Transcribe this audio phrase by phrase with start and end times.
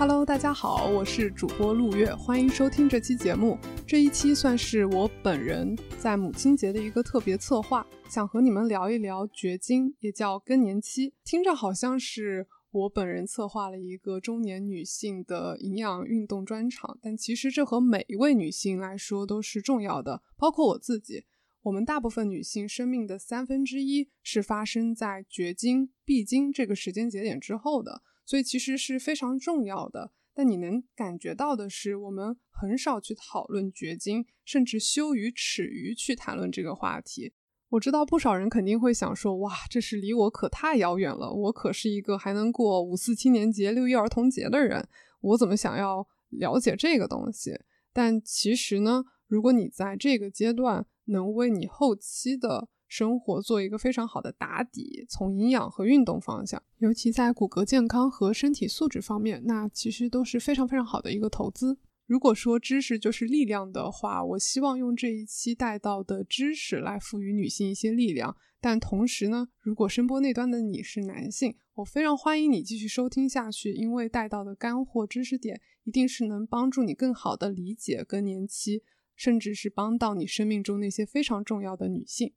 [0.00, 3.58] Hello，大家好，我是主播陆月，欢迎收听这期节目。
[3.86, 11.12] 这一期算是我本人在母亲节的一个特别策划，想和你们聊一聊绝经，也叫更年期。
[11.22, 21.24] 听着好像是我本人策划了一个中年女性的营养运动专场，但其实这和每一位女性来说都是重要的，包括我自己。
[21.64, 28.00] 我们大部分女性生命的三分之一是发生在绝经、闭经这个时间节点之后的。
[28.30, 37.32] 所以其实是非常重要的，但你能感觉到的是，我们很少去讨论绝经，甚至羞于耻于去谈论这个话题。
[37.70, 44.88] 我知道不少人肯定会想说，哇，这是离我可太遥远了，我可是一个还能过五四青年节、六一儿童节的人，
[45.22, 47.50] 我怎么想要了解这个东西？
[47.92, 52.68] 但其实呢，如果你在这个阶段能为你后期的。
[52.90, 61.78] 生活做一个非常好的打底，从营养和运动方向，尤其在骨骼健康和身体素质方面，那其实都是非常非常好的一个投资。
[62.04, 68.36] 如果说知识就是力量的话，我希望用这一期带到的知识来赋予女性一些力量。
[68.60, 78.82] 但同时呢，如果声波那端的你是男性，我非常欢迎你继续收听下去，因为带到的干货知识点一定是能帮助你更好的理解更年期，
[79.14, 82.32] 甚至是帮到你生命中那些非常重要的女性。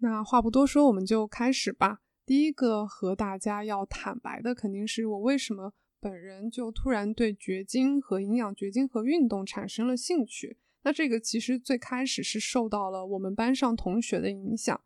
[0.00, 2.00] 那话不多说，我们就开始吧。
[2.24, 10.56] 第一个和大家要坦白的，肯定是我为什么本人就突然对绝经和营养、绝经和运动产生了兴趣。
[10.82, 14.80] 那这个其实最开始是受到了我们班上同学的影响。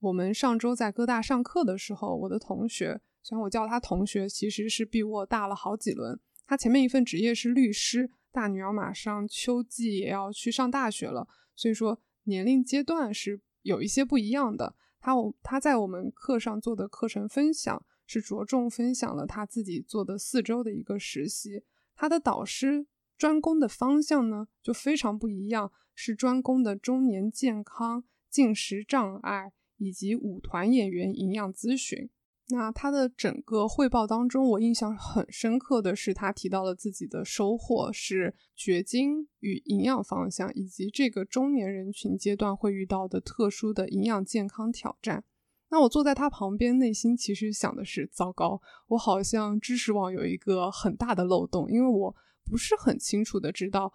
[0.00, 6.20] 我们上周在哥大上课的时候，我的同学，虽然我叫他同学，其实是比我大了好几轮。
[6.46, 13.40] 他前面一份职业是律师，大女儿马上秋季也要去上大学了，所以说年龄阶段是。
[13.62, 21.62] 有一些不一样的，他我他在我们课上做的课程分享是着重分享了他自己做的四周的一个实习，
[21.94, 22.86] 他的导师
[23.16, 32.08] 专攻的方向呢就非常不一样，是专攻的中年健康、进食障碍以及舞团演员营养咨询。
[32.50, 45.24] 那他的整个汇报当中，我印象很深刻的是，他提到了自己的收获是绝经与营养方向，以及这个中年人群阶段会遇到的特殊的营养健康挑战。
[45.68, 52.16] 那我坐在他旁边，内心其实想的是：糟糕，我好像知识网有一个很大的漏洞，因为我
[52.46, 53.92] 不是很清楚的知道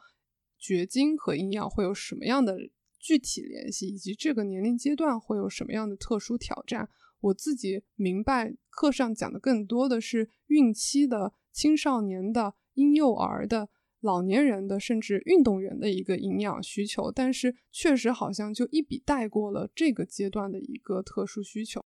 [0.60, 2.56] 绝经和营养会有什么样的
[3.00, 6.88] 具体联系，以及这个年龄阶段会有什么样的特殊挑战。
[7.24, 13.70] 我自己明白，课上讲的更多的是孕期的、青少年的、婴幼儿的、
[14.02, 17.10] 老年人的，甚至运动员的一个营养需求。
[17.10, 21.82] 但是，确实好像就一笔带过了这个阶段的一个特殊需求。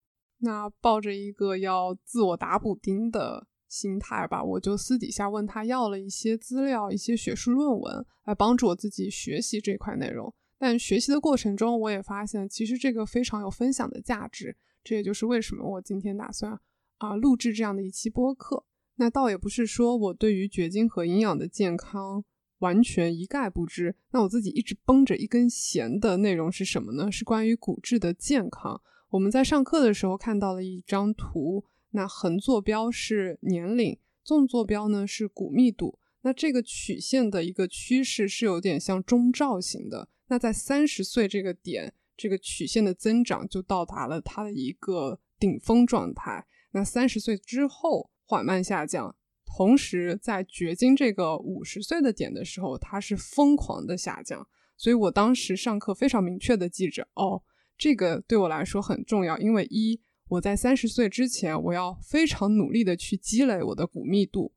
[0.40, 10.34] 那抱着一个要自我打补丁的心态吧，我就私底下问他要了一些资料、一些学术论文，来帮助我自己学习这块内容。
[10.58, 14.54] 但学习的过程中，我也发现，其实这个非常有分享的价值。
[14.84, 16.58] 这也就是为什么我今天打算
[16.98, 18.64] 啊录制这样的一期播客。
[18.96, 22.24] 那倒也不是说我对于绝经和营养的健康
[22.58, 23.96] 完全一概不知。
[24.10, 27.10] 那我自己一直绷着一根弦的内容是什么呢？
[27.10, 28.80] 是关于骨质的健康。
[29.10, 35.98] 我们在上课的时候看到了一张图，那横坐标是年龄，纵坐标呢是骨密度。
[36.20, 40.08] 那这个曲线的一个趋势是有点像中照型的。
[40.28, 41.94] 那在三十岁这个点。
[42.22, 46.46] 这个曲线的增长就到达了它的一个顶峰状态。
[46.70, 54.46] 那三十岁之后缓慢下降，同时在绝经这个五十岁的点的时候，它是疯狂的下降。
[54.76, 57.42] 所以我当时上课非常明确的记着，哦，
[57.76, 64.52] 这个对我来说很重要，因为一我在三十岁之前，我要非常努力的去积累我的骨密度。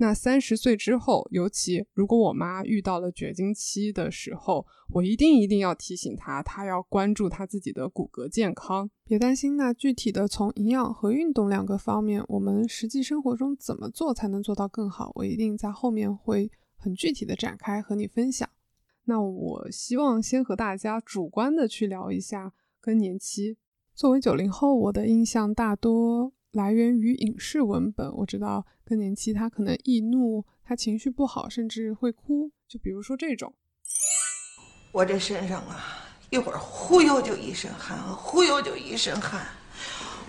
[0.00, 8.88] 那三十岁之后，尤其如果我妈遇到了绝经期的时候，我一定一定要提醒她，她要关注她自己的骨骼健康。
[9.04, 18.48] 别担心，那具体的从营养和运动两个方面，我们实际生活中怎么做才能做到更好，我一定在后面会很具体的展开和你分享。
[19.06, 23.56] 那我希望先和大家主观的去聊一下更年期。
[23.96, 26.32] 作为九零后，我的印象大多。
[26.52, 32.50] 来源于影视文本，我知道更年期他可能易怒，他情绪不好，甚至会哭。
[32.66, 33.54] 就比如说这种，
[34.92, 39.46] 我这身上啊，一会儿忽悠就一身汗，忽悠就一身汗。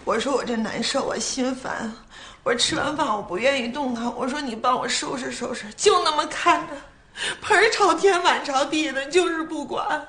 [0.04, 1.92] 我说我这难受啊，心烦。
[2.44, 4.13] 我吃完饭我不愿意动弹。
[4.15, 6.74] 我说你帮我收拾收拾，就那么看着，
[7.42, 10.07] 盆朝天碗朝地的，就是不管。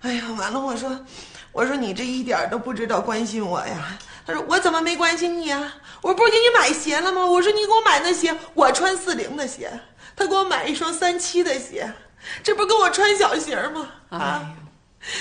[0.00, 0.60] 哎呀，完了！
[0.60, 1.04] 我说，
[1.52, 3.98] 我说你这一点都不知道关心我呀。
[4.30, 5.74] 他说我怎么没关心你啊？
[6.02, 7.26] 我不是给你买鞋了吗？
[7.26, 9.70] 我说你给我买那鞋，我穿四零的鞋，
[10.14, 11.92] 他给我买一双三七的鞋，
[12.42, 13.90] 这不跟我穿小鞋吗？
[14.10, 14.56] 啊，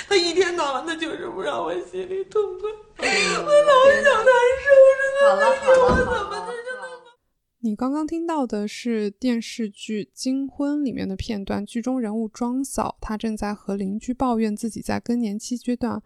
[0.08, 2.70] 他一天到晚的就是不让我心里痛快，
[3.00, 4.34] 我老想难
[4.64, 4.70] 受，
[5.28, 6.40] 好了好了我怎么
[7.62, 16.02] 你刚刚听到的是电视剧《金婚》里面的片段，剧中人物庄嫂，她正在和邻居抱怨自己在更年期阶段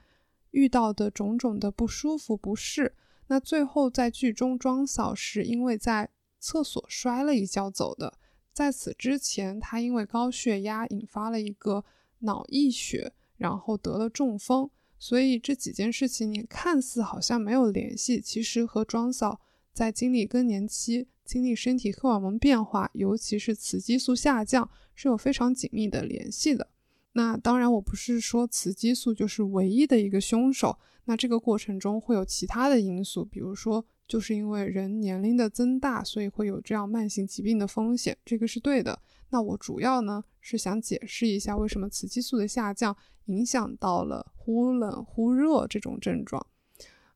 [0.53, 2.95] 遇到的种种的不舒服不适。
[3.27, 6.09] 那最后在剧中，庄嫂是因为在
[6.39, 8.17] 厕所摔了一跤走的。
[8.51, 11.83] 在此之前，她因为高血压引发了一个
[12.19, 14.69] 脑溢血，然后得了中风。
[14.99, 19.41] 所以这几件事情你看似好像没有联系，其实和庄嫂
[19.73, 21.07] 在经历更年期。
[21.25, 26.67] 经历身体荷尔蒙变化，尤其是雌激素下降，是有非常紧密的联系的。
[27.13, 30.77] 那当然，我不是说雌激素就是唯一的一个凶手。
[31.05, 38.97] 那这个过程中会有其他的因素，比如说，就是因为人年龄的增大，所以会有这样慢性疾病的风险，这个是对的。
[39.29, 42.95] 那我主要呢是想解释一下，为什么雌激素的下降
[43.25, 46.45] 影响到了忽冷忽热这种症状。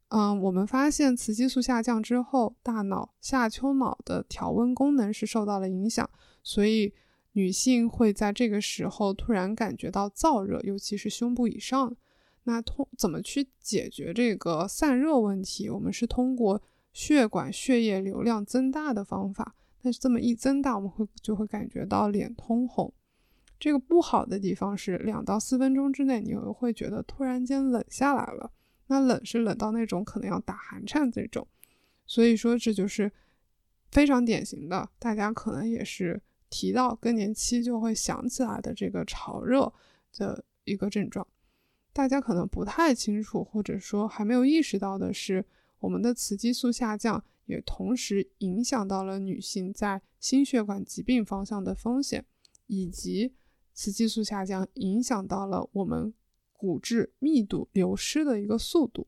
[0.10, 6.10] 嗯，我们发现雌激素下降之后，大脑下丘脑的调温功能是受到了影响，
[6.44, 6.94] 所以
[7.38, 11.96] 女性会在这个时候突然感觉到燥热，尤其是胸部以上。
[12.46, 15.70] 那通怎么去解决这个散热问题？
[15.70, 16.60] 我们是通过
[16.92, 19.54] 血管血液流量增大的方法。
[19.84, 22.92] 但是这么一增大，我们会就会感觉到脸通红。
[23.60, 28.52] 这个不好的地方是，两到四分钟之内，你会觉得突然间冷下来了。
[28.88, 31.48] 那冷是冷到那种可能要打寒颤这种，
[32.08, 33.12] 所以说这就是
[33.92, 36.20] 非常典型的，大家可能也是
[36.50, 39.74] 提到更年期就会想起来的这个潮热
[40.18, 41.28] 的一个症状。
[41.94, 45.46] 大家可能不太清楚，或者说还没有意识到的是，
[45.80, 52.26] 我们的雌激素下降也同时影响到了女性在心血管疾病方向的风险，
[52.68, 53.34] 以及
[53.74, 56.14] 雌激素下降影响到了我们。
[56.60, 59.06] 骨质密度流失的一个速度，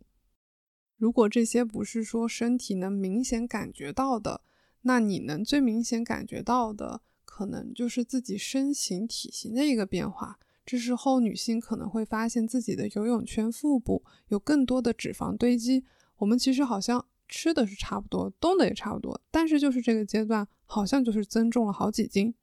[0.98, 4.44] 如果这些不是说身体能明显感觉到的，
[4.82, 10.40] 那你能最明显感觉到的，可能就是自己身形体型的一个变化。
[10.66, 15.86] 这时候女性可能会发现自己的游泳圈腹部有更多的脂肪堆积。
[16.18, 22.34] 我们其实好像吃的是差不多，动的也差不多，但是就是这个阶段好像就是增重了好几斤。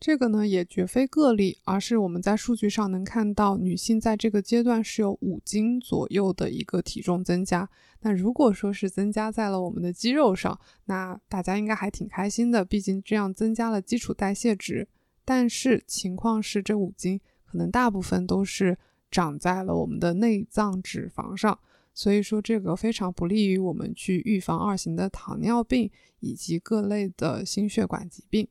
[0.00, 7.68] 这个呢也绝非个例，而是我们在数据上能看到，女性在这个阶段是有五斤左右的一个体重增加。
[8.02, 14.86] 那如果说是增加在了我们的肌肉上，那大家应该还挺开心的，毕竟这样增加了基础代谢值。
[15.24, 18.78] 但是情况是，这五斤可能大部分都是
[19.10, 21.58] 长在了我们的内脏脂肪上，
[21.92, 25.90] 所以说这个非常不利于我们去预防二型的糖尿病
[26.20, 28.46] 以及各类的心血管疾病。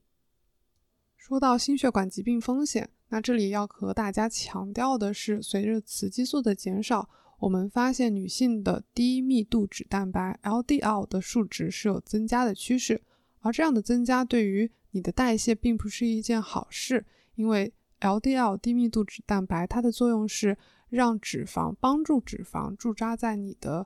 [1.27, 7.09] 说到心血管疾病风险，那这里要和大家强调的是，随着雌激素的减少，
[7.39, 13.01] 我们发现女性的低密度脂蛋白 （LDL） 的数值是有增加的趋势。
[13.41, 20.57] 而这样的增加对于你的代谢并不是一件好事，因为 LDL 低密度脂蛋白它的作用是
[20.87, 23.85] 让脂肪帮助脂肪驻扎在你的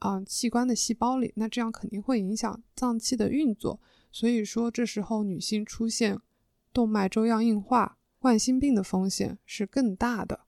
[0.00, 3.80] 嗯器官的细胞里，那这样肯定会影响脏器的运作。
[4.10, 6.20] 所以说，这时候女性出现。
[6.72, 10.40] 动脉粥样硬化、冠心病的风险是更大的。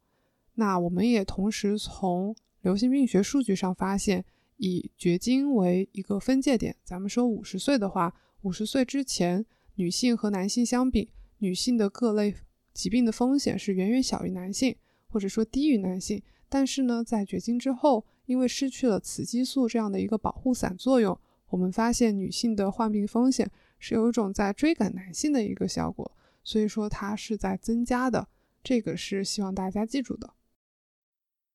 [0.55, 4.25] 那我们也同时从流行病学数据上发现，
[4.57, 12.35] 以绝经为一个分界点，咱们说五十岁的话，五十岁之前，女性和男性相比，女性的各类
[12.73, 14.77] 疾病的风险是远远小于男性，
[15.09, 16.23] 或者说低于男性。
[16.49, 23.51] 但是呢，在绝经之后，因为失去了雌激素这样的一个保护伞作用，我们发现女性的患病风险。
[23.87, 26.11] 是有一种在追赶男性的一个效果，
[26.43, 28.27] 所以说它是在增加的，
[28.63, 30.33] 这个是希望大家记住的。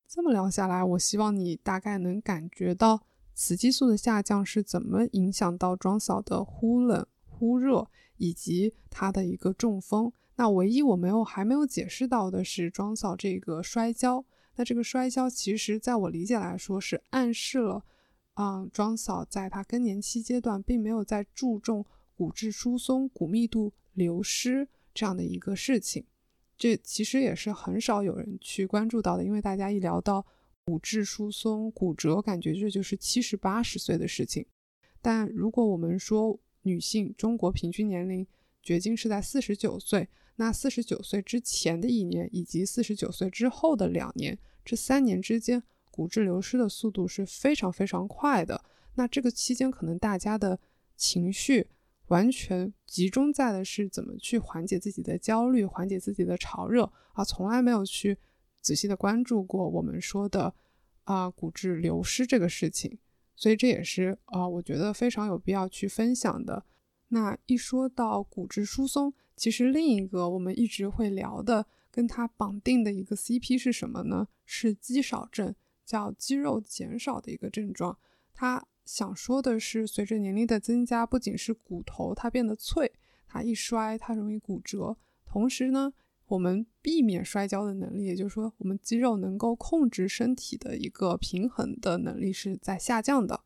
[0.08, 3.02] 这么聊下来，我希望你大概能感觉到
[3.34, 10.14] 雌激素的下降是怎么影响到庄嫂的忽冷忽热，以及她的一个中风。
[10.36, 14.24] 那唯一我没有还没有解释到的是庄嫂这个摔跤。
[14.56, 17.84] 那这个摔跤其实在我理解来说是暗示了，
[18.36, 21.84] 嗯，庄嫂在她更年期阶段并没有在注重。
[22.20, 26.06] 骨质疏松、骨密度流失这样的一个事情，
[26.58, 29.24] 这其实也是很少有人去关注到的。
[29.24, 30.26] 因为大家一聊到
[30.66, 34.46] 骨质疏松、骨折，感觉这就是七十八十岁的事情。
[35.02, 38.28] 但如果我们说女性中国平均年龄
[38.62, 48.62] 绝经是在四十九岁，那四十九岁之前的一年以及四十九岁之后的两年，这三年之间，骨质流失的速度是非常非常快的。
[48.96, 50.60] 那这个期间，可能大家的
[50.98, 51.70] 情绪
[52.10, 58.18] 完全集中在的是怎么去缓解自己的焦虑，缓解自己的潮热，而从来没有去
[58.62, 60.54] 仔细的关注过我们说的
[61.06, 63.00] 啊骨质流失这个事情。
[63.36, 66.66] 所以这也是啊，我觉得非常有必要去分享的。
[67.08, 74.28] 那一说到骨质疏松，其实另一个我们一直会聊的，跟它绑定的一个 CP 是什么呢？
[74.46, 77.98] 是肌少症，叫肌肉减少的一个症状。
[78.34, 82.92] 它想说的是，随着年龄的增加，不仅是骨头它变得脆，
[83.28, 85.94] 它一摔它容易骨折，同时呢。
[86.26, 93.42] 我们避免摔跤的能力，也就是说，我们肌肉能够控制身体的一个平衡的能力是在下降的。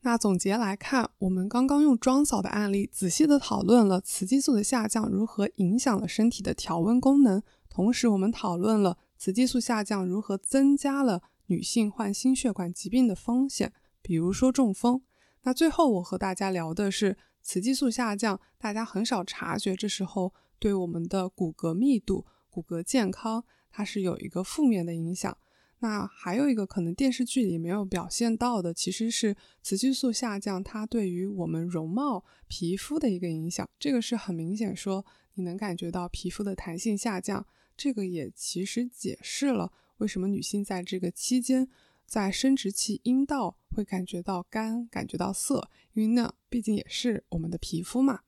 [0.00, 13.70] 那总结来看，我们刚刚用庄嫂的案例，仔细的讨论了雌激素的下降如何影响了身体的调温功能，同时我们讨论了雌激素下降如何增加了女性患心血管疾病的风险，
[14.08, 15.02] 比如说中风。
[15.42, 20.32] 那最后我和大家聊的是雌激素下降，大家很少察觉，这时候。
[20.60, 25.38] 对我们的骨骼密度、骨骼健康，它是有一个负面的影响。
[25.78, 33.70] 那还有一个可能电视剧里没有表现到的，其实是雌激素下降，它对于我们容貌、皮肤的一个影响。
[33.78, 37.46] 这个是很明显，说你能感觉到皮肤的弹性下降。
[37.76, 41.68] 这个也其实解释了为什么女性在这个期间，
[42.08, 48.20] 在生殖器、阴道会感觉到干、感觉到涩，因为那毕竟也是我们的皮肤嘛。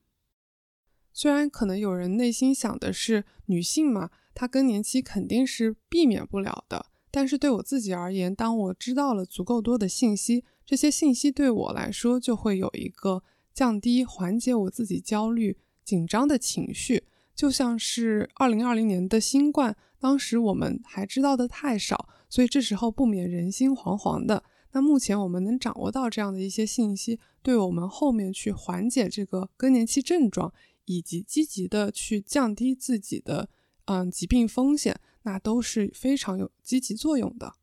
[1.13, 6.87] 虽然可能有人内心想的是女性嘛，她更年期肯定是避免不了的。
[7.11, 17.05] 但是对我自己而言，当我知道了足够多的信息，这些信息对我来说就会有一个降低、缓解我自己焦虑、紧张的情绪。
[17.35, 24.43] 就像是二零二零年的新冠，当时我们还知道的太少，所以这时候不免人心惶惶的。
[24.73, 30.51] 那目前我们能掌握到这样的一些信息，对我们后面去缓解这个更年期症状。
[30.87, 33.49] 以及积极的去降低自己的
[33.85, 37.55] 嗯疾病风险，那都是非常有积极作用的。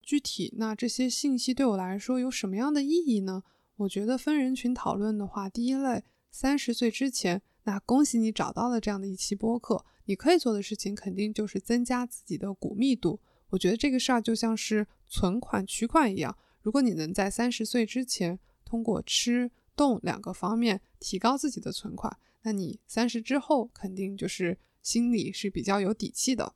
[0.00, 3.42] 具体那这些信息对我来说有什么样的意义呢？
[3.78, 13.18] 我觉得分人群讨论的话，第一类三十岁之前，那恭喜你找到了这样的一期播客，你可以做的事情肯定就是增加自己的骨密度。
[13.56, 22.18] 我觉得这个事儿就像是存款取款一样，如果你能在三十岁之前通过吃动两个方面提高自己的存款。
[22.42, 26.54] 那你三十之后肯定就是心里是比较有底气的。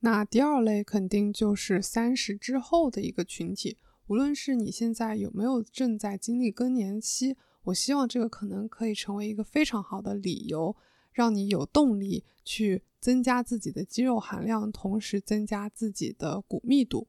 [0.00, 10.76] 那第二类肯定就是三十之后的一个群体，无论是你现在有没有正在经历更年期，我希望这个可能可以成为一个非常好的理由，
[11.10, 17.08] 让你有动力去增加自己的肌肉含量，同时增加自己的骨密度。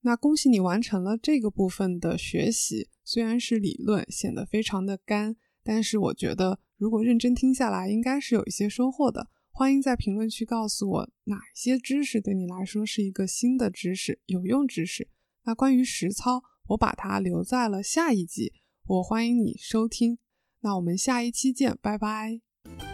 [0.00, 6.58] 那恭喜你完成了这个部分的学习，虽然是理论，显得非常的干，但是我觉得。
[6.76, 9.28] 如果认真听下来，应该是有一些收获的。
[9.52, 15.08] 欢迎在评论区告诉我哪些知识对你来说是一个新的知识、有用知识。
[15.44, 18.52] 那关于实操，我把它留在了下一集，
[18.86, 20.18] 我欢迎你收听。
[20.62, 22.93] 那我们下一期见，拜拜。